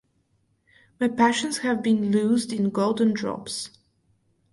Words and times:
My 0.99 1.07
passions 1.07 1.59
have 1.59 1.83
been 1.83 2.09
loosed 2.11 2.51
in 2.51 2.71
golden 2.71 3.13
drops. 3.13 3.69